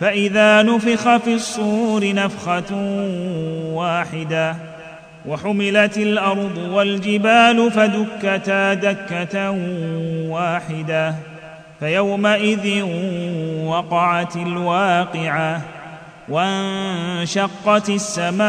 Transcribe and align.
فإذا 0.00 0.62
نفخ 0.62 1.16
في 1.16 1.34
الصور 1.34 2.14
نفخة 2.14 2.74
واحدة 3.72 4.56
وحملت 5.26 5.98
الأرض 5.98 6.58
والجبال 6.58 7.70
فدكتا 7.70 8.74
دكة 8.74 9.50
واحدة 10.28 11.14
فيومئذ 11.80 12.82
وقعت 13.64 14.36
الواقعة 14.36 15.60
وانشقت 16.28 17.88
السماء 17.88 18.46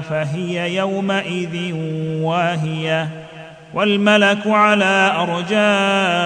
فهي 0.00 0.76
يومئذ 0.76 1.74
واهية 2.22 3.08
والملك 3.74 4.46
على 4.46 5.12
أرجائها 5.18 6.24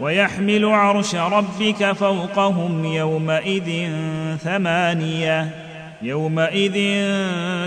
ويحمل 0.00 0.64
عرش 0.64 1.14
ربك 1.14 1.92
فوقهم 1.92 2.84
يومئذ 2.84 3.88
ثمانية. 4.44 5.48
يومئذ 6.02 7.06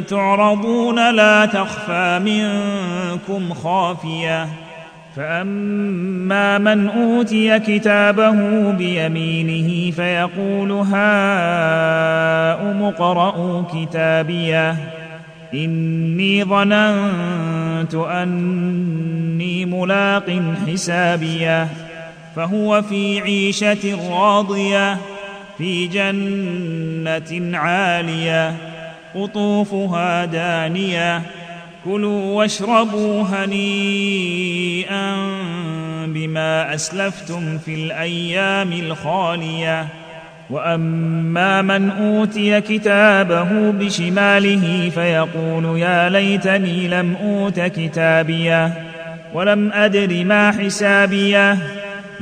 تعرضون 0.10 1.16
لا 1.16 1.46
تخفى 1.46 2.20
منكم 2.26 3.54
خافية. 3.54 4.48
فأما 5.16 6.58
من 6.58 6.90
أوتي 6.90 7.60
كتابه 7.60 8.72
بيمينه 8.72 9.92
فيقول 9.92 10.72
هاؤم 10.72 10.94
اقرءوا 12.84 13.64
كتابيه. 13.74 14.76
إني 15.54 16.44
ظننت 16.44 17.96
أني 17.96 19.66
ملاق 19.66 20.42
حسابيه. 20.68 21.68
فهو 22.36 22.82
في 22.82 23.22
عيشة 23.22 24.12
راضية 24.12 24.98
في 25.58 25.88
جنة 25.88 27.58
عالية 27.58 28.54
قطوفها 29.16 30.26
دانية 30.26 31.22
كلوا 31.86 32.36
واشربوا 32.38 33.24
هنيئا 33.24 35.16
بما 36.08 36.74
أسلفتم 36.76 37.58
في 37.58 37.74
الأيام 37.74 38.74
الخالية. 38.74 39.88
وأما 40.50 41.62
من 41.62 41.90
أوتي 41.92 42.62
كتابه 42.62 43.72
بشماله 43.72 44.90
فيقول 44.90 45.80
يا 45.80 46.10
ليتني 46.10 46.88
لم 46.88 47.16
أوت 47.24 47.60
كتابيه 47.60 48.74
ولم 49.34 49.72
أدر 49.74 50.24
ما 50.24 50.52
حسابيه. 50.52 51.58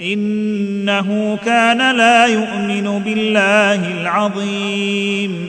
إنه 0.00 1.38
كان 1.44 1.96
لا 1.96 2.26
يؤمن 2.26 3.02
بالله 3.04 4.00
العظيم 4.00 5.48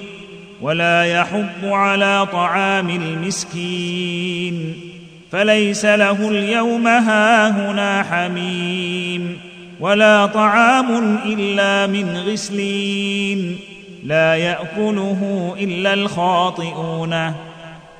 ولا 0.61 1.06
يحض 1.06 1.66
على 1.66 2.28
طعام 2.31 2.89
المسكين 2.89 4.75
فليس 5.31 5.85
له 5.85 6.29
اليوم 6.29 6.88
هاهنا 6.88 8.03
حميم 8.03 9.38
ولا 9.79 10.25
طعام 10.25 11.17
إلا 11.25 11.88
من 11.88 12.17
غسلين 12.17 13.57
لا 14.03 14.35
يأكله 14.35 15.56
إلا 15.59 15.94
الخاطئون 15.94 17.33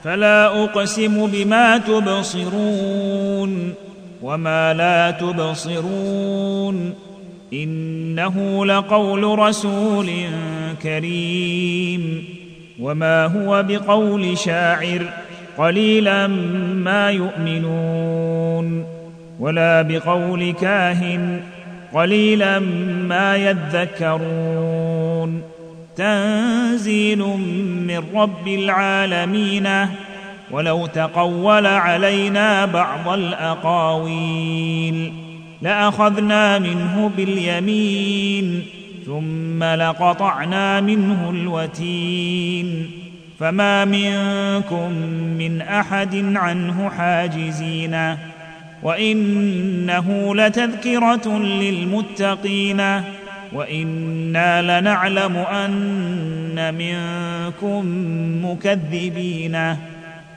فلا 0.04 0.64
أقسم 0.64 1.28
بما 1.28 1.78
تبصرون 1.78 3.74
وما 4.22 4.74
لا 4.74 5.12
تبصرون 5.12 6.94
انه 7.54 8.66
لقول 8.66 9.40
رسول 9.40 10.12
كريم 10.84 12.24
وما 12.80 13.26
هو 13.26 13.64
بقول 13.64 14.38
شاعر 14.38 15.02
قليلا 15.58 16.28
ما 16.28 17.12
يؤمنون 17.12 18.86
ولا 19.40 19.82
بقول 19.82 20.52
كاهن 20.52 21.42
قليلا 21.94 22.60
ما 23.10 23.36
يذكرون 23.36 25.42
تنزيل 25.96 27.20
من 27.88 28.04
رب 28.16 28.48
العالمين 28.48 29.68
ولو 30.56 30.86
تقول 30.86 31.66
علينا 31.66 32.66
بعض 32.66 33.10
الأقاويل 33.10 35.14
لأخذنا 35.62 36.60
منه 36.60 37.12
باليمين 37.18 38.64
ثم 39.06 39.64
لقطعنا 39.64 40.82
منه 40.82 41.30
الوتين 41.30 42.92
فما 43.40 43.86
منكم 43.86 44.92
من 45.38 45.62
أحد 45.62 46.36
عنه 46.36 46.90
حاجزين 46.90 48.16
وإنه 48.84 50.36
لتذكرة 50.36 51.38
للمتقين 51.38 53.02
وإنا 53.54 54.80
لنعلم 54.80 55.38
أن 55.38 56.74
منكم 56.74 57.86
مكذبين 58.46 59.76